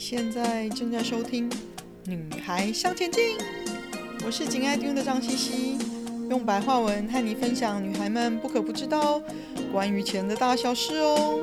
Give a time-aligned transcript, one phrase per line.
[0.00, 1.48] 现在正在收听
[2.06, 3.36] 《女孩向前进》，
[4.24, 5.78] 我是紧爱听的张茜茜，
[6.30, 9.22] 用白话文和你分享女孩们不可不知道
[9.70, 11.38] 关于钱的大小事哦。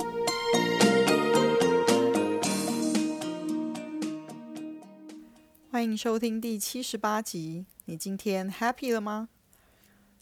[5.69, 7.67] 欢迎收听第七十八集。
[7.85, 9.29] 你今天 happy 了吗？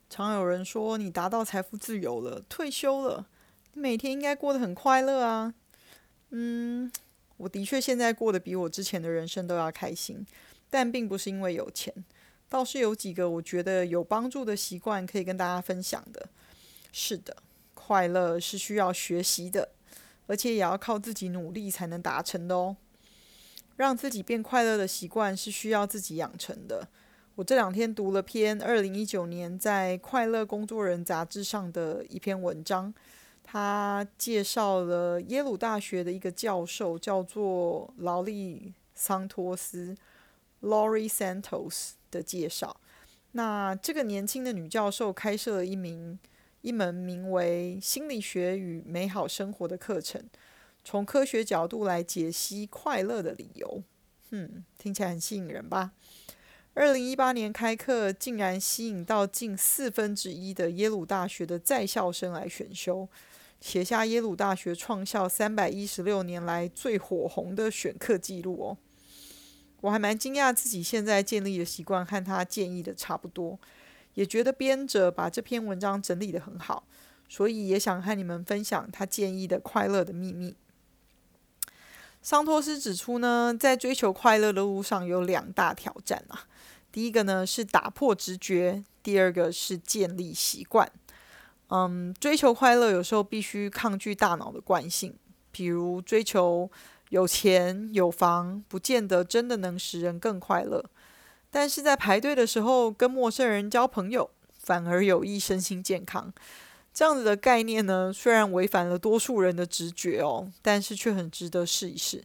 [0.10, 3.28] 常有人说你达到财富自由了，退休了，
[3.72, 5.54] 你每天应该过得很快乐啊。
[6.32, 6.92] 嗯。
[7.38, 10.26] 我的确现在过得比我之前的人生都要开心，
[10.70, 11.94] 但并不是因为有钱，
[12.48, 16.30] 倒是有几个我觉得有帮助的习惯可以跟大家分享的。
[16.92, 17.36] 是的，
[17.74, 19.70] 快乐是需要学习的，
[20.28, 22.78] 而且也要靠自己努力才能达成的哦。
[23.76, 26.88] 让自己变快乐的习惯是需要自己养成的。
[27.36, 32.94] 我这两天读了篇二零一九年在《快乐工作人》杂志上的一篇文章。
[33.48, 39.96] 他介绍了耶鲁大学的一个教授，叫做劳利桑托斯
[40.62, 42.76] （Laurie Santos） 的介绍。
[43.34, 46.18] 那这个年轻的女教授开设了一名
[46.62, 50.22] 一门名为《心理学与美好生活》的课程，
[50.84, 53.84] 从科学角度来解析快乐的理由。
[54.32, 55.92] 嗯，听起来很吸引人吧？
[56.74, 63.08] 二零一八年开课，竟然吸引到近四分之一的耶鲁大学的在校生来选修。
[63.60, 68.78] 写下耶鲁大学创校三百一十六年来最火红的选课记录哦，
[69.82, 73.60] 我还蛮惊讶自己现在建立的习惯和他建议的差不多，
[74.14, 76.86] 也觉得编者把这篇文章整理得很好，
[77.28, 80.56] 所以也想和你们分享他建议的快乐的秘密。
[82.22, 86.48] 桑托斯指出呢，在追求快乐的路上有两大挑战啊，
[86.92, 90.92] 第一个呢是打破直觉，第二个是建立习惯。
[91.70, 95.16] 嗯，追求快乐有时候必须抗拒大脑的惯性，
[95.52, 96.70] 比如追求
[97.10, 100.84] 有钱有房，不见得真的能使人更快乐。
[101.50, 104.30] 但是在排队的时候跟陌生人交朋友，
[104.60, 106.32] 反而有益身心健康。
[106.94, 112.24] 这样子的概念呢，虽然违反了多数人的直觉哦，但是却很值得试一试。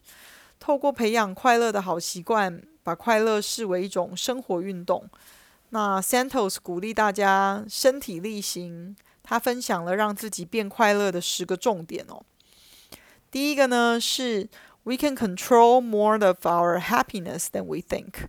[0.58, 5.08] 透过培养快乐的好习惯，把快乐视为一种生活运动。
[5.70, 8.94] 那 Santos 鼓励大家身体力行。
[9.30, 12.20] 他分享了让自己变快乐的十个重点哦。
[13.30, 14.48] 第一个呢是
[14.82, 18.26] ，We can control more of our happiness than we think。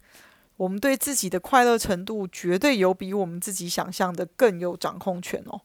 [0.57, 5.61] 我们对自己的快乐程度绝对有比我们自己想象的更有掌控权哦。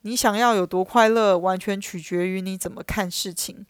[0.00, 3.64] 你想要有多快乐，完全取决于你怎么看事情。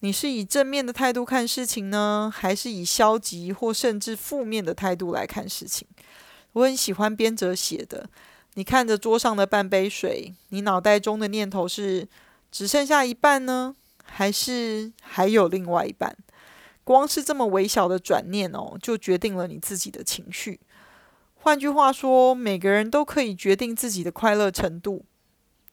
[0.00, 5.88] 你是以正面的态度看事情呢，还是以消极或甚至负面的态度来看事情？
[6.52, 8.10] 我很喜欢编者写的。
[8.54, 12.08] 你看着桌上的半杯水，你脑袋中的念头是
[12.50, 16.16] 只剩下一半呢，还是还有另外一半？
[16.82, 20.58] 光是这么微小的转念哦，就决定了你自己的情绪。
[21.36, 25.04] 换句话说，每个人都可以决定自己的快乐程度，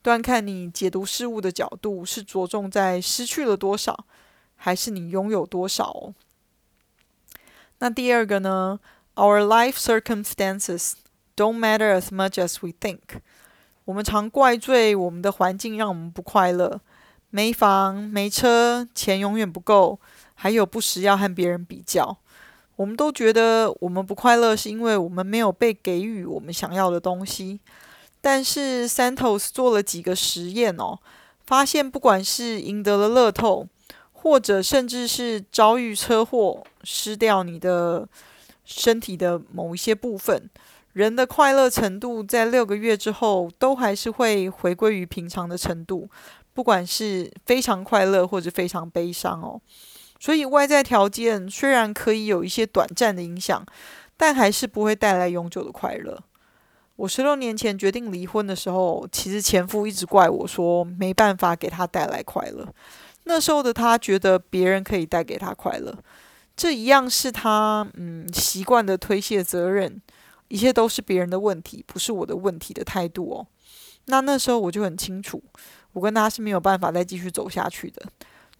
[0.00, 4.06] 端看你解读事物的角度是着重在失去了多少，
[4.54, 6.14] 还是你拥有多少哦。
[7.80, 8.78] 那第二个呢
[9.16, 10.92] ？Our life circumstances
[11.38, 13.20] Don't matter as much as we think。
[13.84, 16.80] 我们常怪罪我们的环境让我们不快乐，
[17.30, 20.00] 没房、没车，钱永远不够，
[20.34, 22.18] 还有不时要和别人比较。
[22.74, 27.60] 我们都觉得我们不快乐是因为我们没有被给予我们想要的东西。
[28.20, 30.98] 但是 Santos 做了几个实验哦，
[31.46, 33.68] 发现不管是赢得了乐透，
[34.12, 38.08] 或者甚至是遭遇车祸，失掉你的
[38.64, 40.50] 身体的某一些部分。
[40.92, 46.08] 人的快乐程度在六个月之后都还是会回归于平常的程度，
[46.52, 49.60] 不管是非常快乐或者非常悲伤哦。
[50.18, 53.64] 所以外在条件虽然可以有一些短暂的影响，
[54.16, 56.20] 但还是不会带来永久的快乐。
[56.96, 62.66] 我十六年前决定离婚的时候，其实前夫一直怪我说没办法给他带来快乐。
[63.24, 65.96] 那时候的他觉得别人可以带给他快乐，
[66.56, 70.02] 这一样是他嗯习惯的推卸责任。
[70.48, 73.46] 一切都是别人的问题，不是我的问题的态度哦。
[74.06, 75.42] 那那时候我就很清楚，
[75.92, 78.02] 我跟他是没有办法再继续走下去的。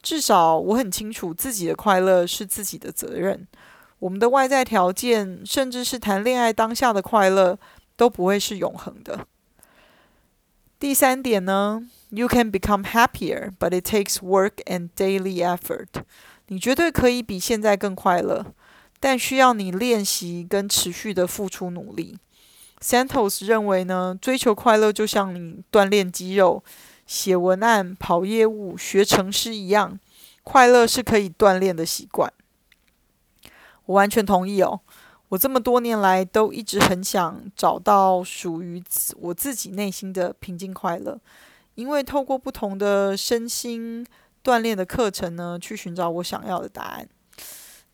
[0.03, 3.47] 至少我很清楚自己的快乐是自己的责任。
[3.99, 7.59] 我们的外在条件，甚至是谈恋爱当下的快乐，
[7.97, 9.27] 都不会是永恒的。
[10.79, 16.05] 第三点呢，You can become happier, but it takes work and daily effort。
[16.47, 18.55] 你绝对可以比现在更快乐。
[19.01, 22.19] 但需要你练习跟持续的付出努力。
[22.81, 26.63] Santos 认为呢，追求快乐就像你锻炼肌肉、
[27.07, 29.99] 写文案、跑业务、学程式一样，
[30.45, 32.33] 快乐是可以锻炼的习惯。
[33.87, 34.81] 我完全同意哦。
[35.31, 38.83] 我这么多年来都一直很想找到属于
[39.17, 41.21] 我自己内心的平静快乐，
[41.75, 44.07] 因为透过不同的身心
[44.43, 47.07] 锻炼的课程呢，去寻找我想要的答案。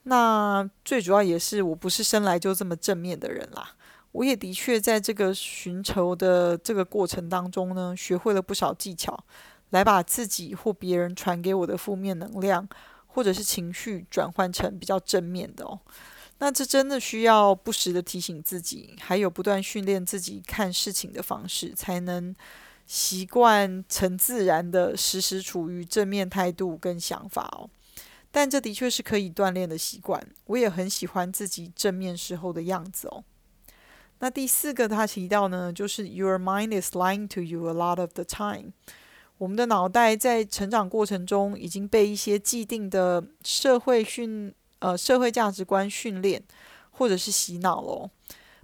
[0.07, 3.75] 那最主要也是我不是生来就这么正面的人啦。
[4.11, 9.25] 我也的确在这个寻求的这个过程当中呢，学会了不少技巧，
[9.71, 12.65] 来把自己或别人传给我的负面能量
[13.07, 15.79] 或者是情绪转换成比较正面的哦。
[16.37, 22.35] 那这真的需要不时的提醒自己，还有不断训练自己看事情的方式，才能
[22.85, 27.69] 习惯成自然的时时处于正面态度跟想法哦。
[28.37, 33.23] 但这的确是可以锻炼的习惯，我也很喜欢自己正面时候的样子哦。
[34.19, 38.73] 那第四个他提到呢，就是 Your mind is lying to you a lot of the time。
[39.37, 46.43] 我们的脑袋在成长过程中已经被一些既定的社会训呃社会价值观训练，
[46.91, 48.11] 或者是洗脑了，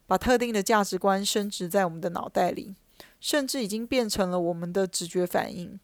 [0.06, 2.76] 把特定的价值观深植在我们的脑袋里，
[3.22, 5.80] 甚至已经变成了我们的直觉反应。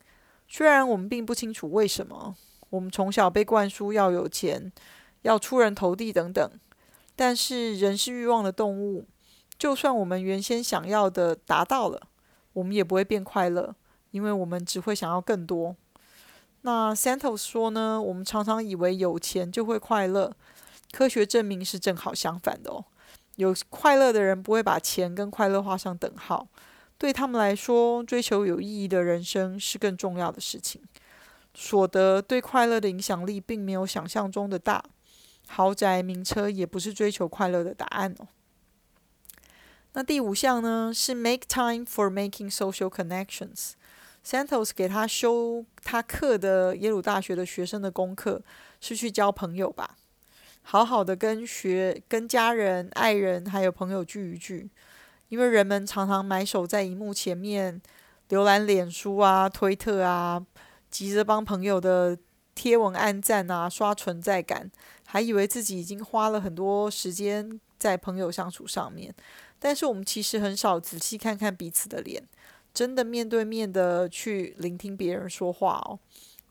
[0.50, 2.36] 虽然我们并不清楚为什么，
[2.70, 4.72] 我们从小被灌输要有钱、
[5.22, 6.52] 要出人头地等等，
[7.16, 9.06] 但是人是欲望的动物。
[9.58, 12.02] 就算我们原先想要的达到了，
[12.54, 13.74] 我们也不会变快乐，
[14.12, 15.76] 因为我们只会想要更多。
[16.62, 20.36] 那 Santos 说呢，我们常常以为有钱就会快乐，
[20.92, 22.86] 科学证明是正好相反的哦。
[23.38, 26.48] 有快乐的人不会把钱跟快乐画上等号，
[26.98, 30.82] 对他们来说，追求有意义的人生是更重要的事情。
[31.60, 34.84] 所得对快乐的影响力并没有想象中的大，
[35.48, 38.28] 豪宅、名车也不是追求快乐的答案哦。
[39.94, 43.72] 那第五项呢，是 make time for making social connections。
[44.24, 48.44] Santos 给他修他课的耶鲁大学的学生的功课
[48.80, 49.98] 是去交朋友吧，
[50.62, 54.70] 好好的跟学、跟家人、爱人还有朋友聚一聚。
[55.30, 57.82] 因为人们常常埋首在荧幕前面，
[58.30, 60.46] 浏览脸书啊、推特啊，
[60.90, 62.18] 急着帮朋友的
[62.56, 64.72] 贴文按赞啊、刷存在感，
[65.06, 69.14] 还以为自己已经花了很多时间在朋友相处上面。
[69.60, 72.24] 但是我们其实很少仔细看看彼此的脸，
[72.74, 76.00] 真的面对面的去聆听别人说话哦。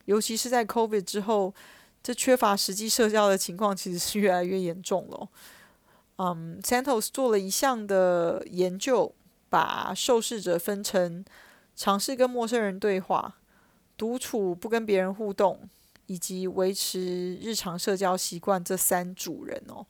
[0.06, 1.54] 尤其是在 COVID 之后，
[2.02, 5.28] 这缺乏实际社交的情况其实是越来越严重了。
[6.18, 9.14] 嗯，Santos 做了一项的研究，
[9.48, 11.24] 把受试者分成
[11.74, 13.36] 尝试跟陌生人对话、
[13.96, 15.68] 独处不跟别人互动，
[16.06, 19.86] 以及维持日常社交习惯这三组人哦。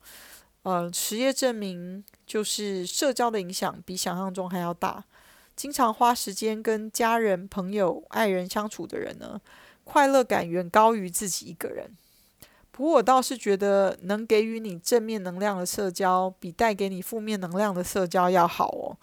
[0.62, 5.05] 呃，实验证明，就是社交的影响比想象中还要大。
[5.55, 9.41] 经常花时间跟家人、朋友、爱人相处的人呢，
[9.85, 11.91] 快乐感远高于自己一个人。
[12.73, 18.99] 不过，我倒是觉得，能给予你正面能量的社交，比带给你负面能量的社交要好哦。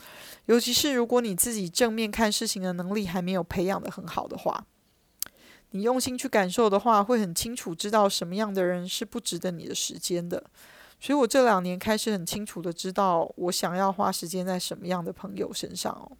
[0.45, 4.63] 尤其是如果你自己正面看事情的能力还没有培养得很好的话，
[5.75, 10.43] 你用心去感受的话，会很清楚知道什么样的人是不值得你的时间的。
[10.99, 16.15] 所以我这两年开始很清楚的知道，我想要花时间在什么样的朋友身上哦。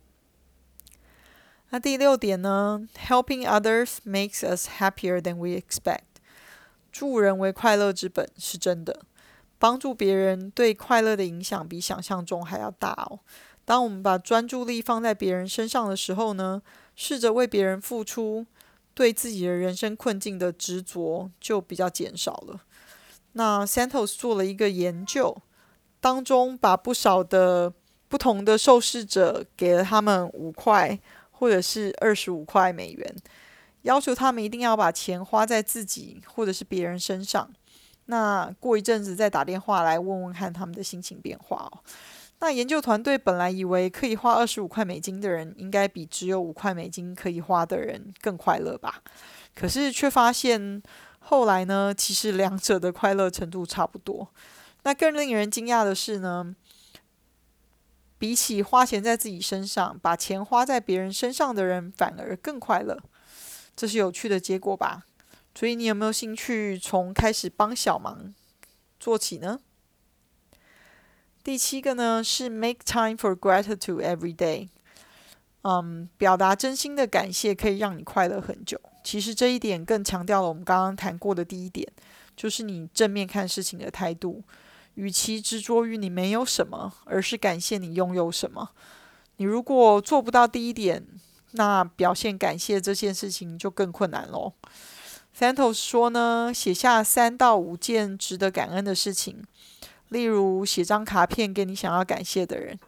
[1.69, 5.99] 那第六点呢，Helping others makes us happier than we expect。
[6.91, 9.01] 助人为快乐之本是真的，
[9.59, 13.19] 帮助别人对快乐的影响比想象中还要大哦。
[13.65, 16.61] 当我们把专注力放在别人身上的时候呢，
[16.95, 18.45] 试着为别人付出，
[18.93, 22.61] 对自己的人生困境的执着就比较减少了。
[23.33, 25.35] 那 Santos 做了一个研究，
[25.99, 27.73] 当中把不少的
[28.07, 30.99] 不同的受试者给了他们五块
[31.31, 33.15] 或者是二十五块美元，
[33.81, 37.49] 要求他们一定要把钱花在自己或者是别人身上。
[38.05, 41.79] 那过一阵子再打电话来问问看他们的心情变化哦。
[42.43, 49.01] 那研究团队本来以为可以花二十五块美金的人，应该比只有五块美金可以花的人更快乐吧？
[49.55, 50.83] 可是却发现。
[51.19, 54.27] 后来呢，其实两者的快乐程度差不多。
[54.83, 56.53] 那更令人惊讶的是呢，
[58.17, 62.99] 比起花钱在自己身上，把钱花在别人身上的人反而更快乐。
[63.73, 65.05] 这是有趣的结果吧？
[65.55, 68.35] 所以你有没有兴趣从开始帮小忙
[68.99, 69.61] 做起呢？
[71.43, 74.69] 第七个呢是 Make time for gratitude every day。
[75.63, 78.79] 嗯，表达真心的感谢可以让你快乐很久。
[79.03, 81.85] 其实这一点更强调了我们刚刚谈过的第一点，
[82.35, 84.43] 就是你正面看事情的态度。
[84.95, 88.69] 与其执着于你没有什么，而是感谢你拥有什么。
[89.37, 91.03] 你如果做不到第一点，
[91.51, 94.53] 那表现感谢这件事情就更困难喽。
[95.35, 99.43] Santos 说呢，写下三到五件值得感恩的事情，
[100.13, 102.79] 例如写张卡片给你想要感谢的人，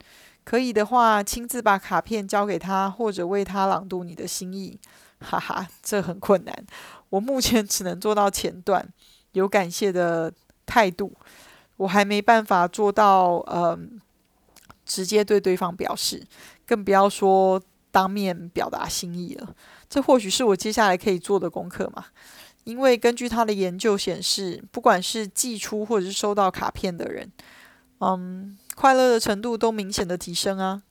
[0.45, 4.79] 可以的话亲自把卡片交给他，或者为他朗读你的心意。
[5.19, 6.53] 哈哈，这很困难，
[7.09, 8.87] 我目前只能做到前段，
[9.31, 10.31] 有感谢的
[10.65, 11.11] 态度，
[11.77, 13.99] 我还没办法做到，嗯，
[14.85, 16.21] 直接对对方表示，
[16.67, 17.59] 更不要说
[17.91, 19.55] 当面表达心意了。
[19.89, 22.05] 这或许是我接下来可以做的功课嘛。
[22.65, 27.31] 因为根据他的研究显示，不管是寄出或者是收到卡片的人，
[27.99, 30.83] 嗯，快乐的程度都明显的提升啊。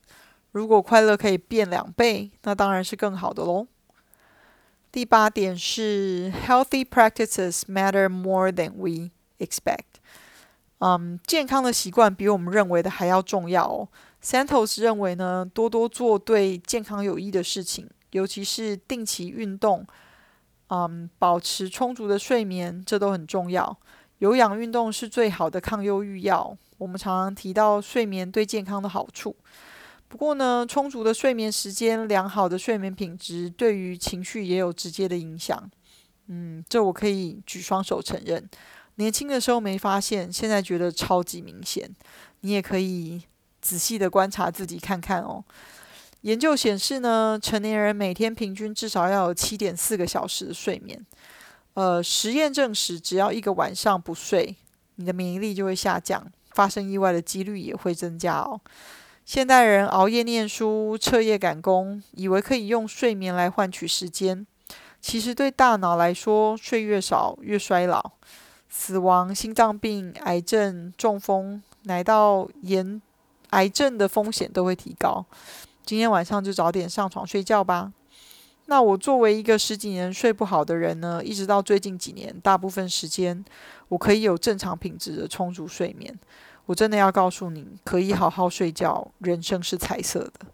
[0.51, 3.67] 如果快乐可以变两倍，那当然是更好的喽。
[4.89, 9.99] 第八点是 Healthy practices matter more than we expect。
[10.79, 13.89] 嗯，健康的习惯比我们认为的还要重要哦。
[14.23, 19.85] Santos 认为呢，多多做对健康有益的事情，尤其是定期运动。
[20.75, 23.77] 嗯，保持充足的睡眠，这都很重要。
[24.17, 26.57] 有氧运动是最好的抗忧郁药。
[26.77, 29.33] 我们常常提到睡眠对健康的好处。
[30.09, 35.69] 不过呢，充足的睡眠时间、良好的睡眠品质，对于情绪也有直接的影响。
[36.27, 38.49] 嗯，这我可以举双手承认。
[38.95, 41.89] 年轻的时候没发现，现在觉得超级明显。
[42.41, 43.21] 你也可以
[43.61, 45.43] 仔细的观察自己看看哦。
[46.25, 51.05] 研究显示呢，成年人每天平均至少要有七点四个小时的睡眠。
[51.75, 54.55] 呃，实验证实，只要一个晚上不睡，
[54.95, 58.59] 你的免疫力就会下降，发生意外的几率也会增加哦。
[59.23, 64.47] 现代人熬夜念书、彻夜赶工，以为可以用睡眠来换取时间，
[64.99, 68.13] 其实对大脑来说，睡越少越衰老，
[68.67, 72.99] 死亡、心脏病、癌症、中风，乃到炎
[73.51, 75.23] 癌症的风险都会提高。
[75.85, 77.93] 今天晚上就早点上床睡觉吧。
[78.65, 83.45] 那我作为一个十几年睡不好的人呢，一直到最近几年，大部分时间
[83.89, 86.17] 我可以有正常品质的充足睡眠。
[86.65, 90.47] 我真的要告诉你，可以好好睡觉，人生是彩色的；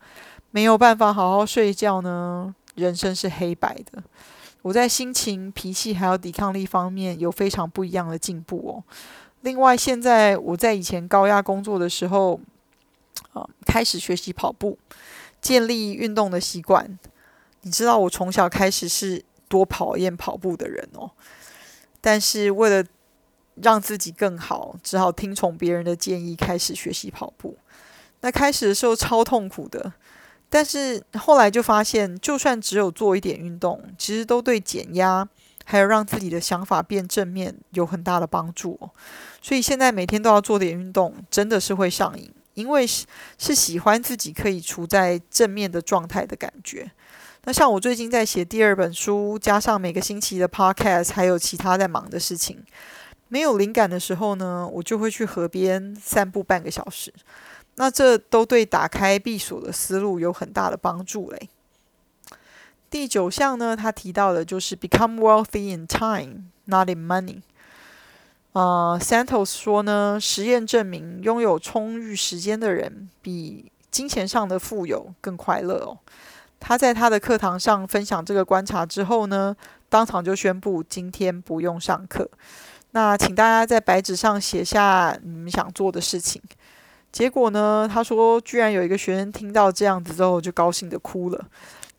[0.51, 4.03] 没有办法好好睡觉呢，人生是黑白的。
[4.63, 8.83] 我在心情、脾气还有抵抗力方面有非常不一样的进步哦。
[9.39, 12.37] 另外，现在我在以前高压工作的时候，
[13.31, 14.77] 啊，开始学习跑步。
[15.41, 16.99] 建立运动的习惯，
[17.61, 21.11] 你知道我从小开始是多讨厌跑步的人哦，
[21.99, 22.87] 但是为了
[23.55, 27.57] 让自己更好，只好听从别人的建议开始学习跑步。
[28.21, 29.93] 那开始的时候超痛苦的，
[30.47, 35.27] 但是后来就发现，就算只有做一点运动，其实都对减压
[35.65, 38.91] 还有让自己的想法变正面有很大的帮助哦。
[39.41, 42.31] 所以现在每天都要做点运动，真的是会上瘾。
[42.53, 43.05] 因为是
[43.37, 46.91] 是喜欢自己可以处在正面的状态的感觉。
[47.43, 52.63] 那像我最近在写第二本书，加上每个星期的 podcast，还有其他在忙的事情，
[53.29, 57.11] 没有灵感的时候呢，我就会去河边散步半个小时。
[57.75, 61.49] 那这都对打开闭锁的思路有很大的帮助嘞。
[62.89, 67.41] 第九项呢，他提到的就是 become wealthy in time, not in money。
[68.53, 75.97] 呃，Santos 说呢，实验证明拥有充裕时间的人比金钱上的富有更快乐哦。
[76.59, 79.55] 他在他的课堂上分享这个观察之后呢，
[79.87, 82.29] 当场就宣布今天不用上课。
[82.91, 86.41] 那请大家在白纸上写下你们想做的事情。
[87.09, 91.45] 结果呢，他说居然有一个学生听到这样子之后就高兴地哭了，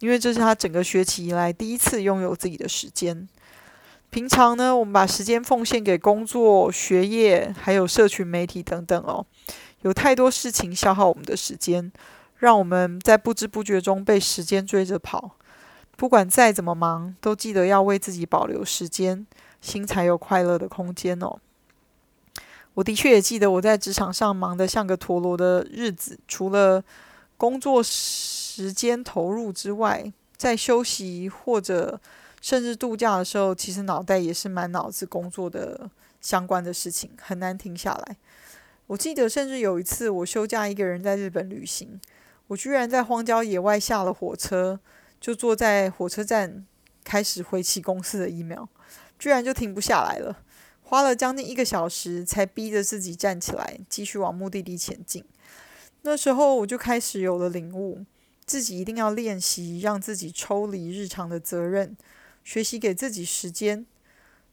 [0.01, 3.27] 因为这是他整个学期以来第一次拥有自己的时间。
[4.12, 9.25] 平常呢，我们把时间奉献给工作、学业，还有社群媒体等等哦，
[9.81, 11.90] 有太多事情消耗我们的时间，
[12.37, 15.37] 让我们在不知不觉中被时间追着跑。
[15.97, 19.26] 不管再怎么忙，都记得要为自己保留时间，
[19.62, 21.38] 心才有快乐的空间哦。
[22.75, 26.85] 我的确也记得我在职场上忙得像个陀螺的日子，除了
[27.38, 31.99] 工作时间投入之外，在休息或者
[32.43, 35.89] 甚至度假的时候，其实脑袋也是满脑子工作的
[36.21, 38.17] 相关的事情，很难停下来。
[38.89, 42.01] 我记得，甚至有一次我休假一个人在日本旅行，
[42.49, 44.81] 我居然在荒郊野外下了火车，
[45.21, 46.67] 就坐在火车站
[47.05, 48.69] 开始回起公司的疫苗
[49.19, 50.43] 居然就停不下来了，
[50.83, 55.25] 花了将近一个小时才逼着自己站起来，继续往目的地前进。
[56.03, 58.05] 那时候我就开始有了领悟，
[58.45, 61.97] 自己一定要练习让自己抽离日常的责任。
[62.45, 63.87] 学习给自己时间，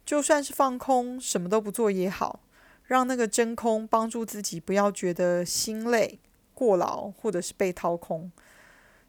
[0.05, 2.41] 就算是放空，什么都不做也好，
[2.83, 6.19] 让那个真空帮助自己不要觉得心累、
[6.53, 8.31] 过劳或者是被掏空。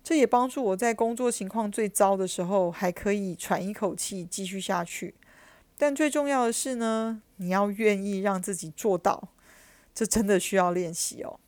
[0.03, 5.15] 这也帮助我在工作情况最糟的时候还可以喘一口气继续下去。
[5.77, 9.29] 但最重要的是呢，你要愿意让自己做到。
[9.93, 11.41] 这真的需要练习哦。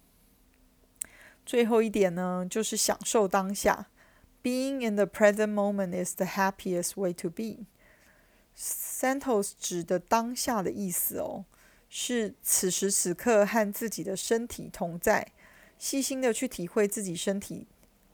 [1.46, 3.86] 最后一点呢，就是享受当下。
[4.42, 7.66] Being in the present moment is the happiest way to be.
[8.56, 11.44] Santos 指的当下的意思哦，
[11.88, 15.28] 是此时此刻和自己的身体同在，
[15.78, 17.66] 细心的去体会自己身体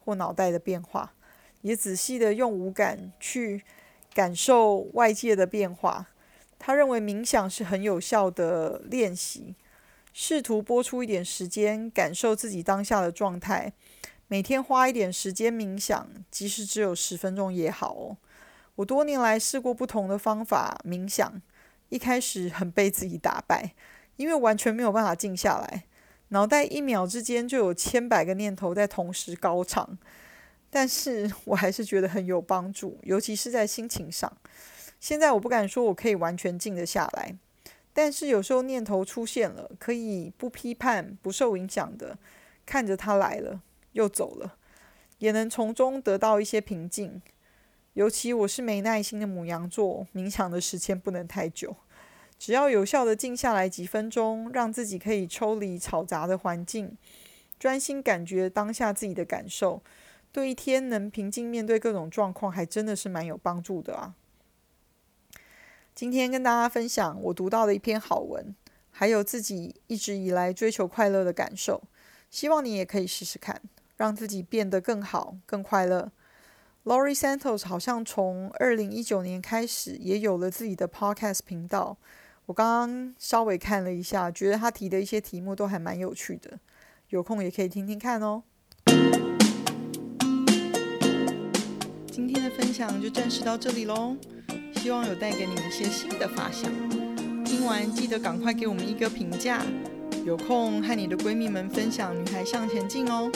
[0.05, 1.15] 或脑袋的变化，
[1.63, 3.65] 也仔细的用五感去
[4.13, 6.09] 感受外界的变化。
[6.59, 9.55] 他认为冥想是很有效的练习，
[10.13, 13.73] 试图拨出一点时间感受自己当下的状态。
[14.31, 18.19] 每天花一点时间冥想，即使只有十分钟也好哦。
[18.75, 21.41] 我多年来试过不同的方法冥想，
[21.89, 23.75] 一开始很被自己打败，
[24.17, 25.85] 因为完全没有办法静下来，
[26.29, 29.99] 脑袋一秒之间就有千百个念头在同时高唱。
[30.69, 34.31] 但是我还是觉得很有帮助，尤其是在心情上。
[35.01, 37.35] 现在我不敢说我可以完全静得下来，
[37.95, 42.19] 但是有时候念头出现了，可以不批判、不受影响的
[42.67, 43.63] 看着它来了。
[43.93, 44.57] 又走了，
[45.19, 47.21] 也能从中得到一些平静。
[47.95, 51.75] 尤其我是没耐心的母羊座，冥想的时间不能太久，
[52.39, 56.97] 只要有效的静下来几分钟，让自己可以抽离嘈杂的环境，
[57.59, 59.83] 专心感觉当下自己的感受，
[60.31, 64.15] 对一天能平静面对各种状况，还真的是蛮有帮助的啊。
[65.93, 68.55] 今天跟大家分享我读到的一篇好文，
[68.93, 71.83] 还有自己一直以来追求快乐的感受，
[72.31, 73.61] 希望你也可以试试看。
[73.99, 76.11] 让自己变得更好、更快乐。
[76.85, 81.99] Lori Santos 好像从二零一九年开始也有了自己的 podcast 频道。
[82.47, 86.59] 我刚刚稍微看了一下，觉得他提的一些题目都还蛮有趣的，
[87.11, 88.43] 有空也可以听听看哦。
[92.07, 94.17] 今天的分享就暂时到这里喽，
[94.77, 96.73] 希望有带给你一些新的发想。
[97.45, 99.63] 听完记得赶快给我们一个评价，
[100.25, 103.31] 有空和你的闺蜜们分享《女孩向前进》哦。